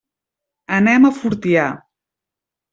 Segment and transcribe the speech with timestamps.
[0.77, 1.69] Anem a Fortià.